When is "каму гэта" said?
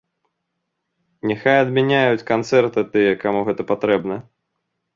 3.25-3.69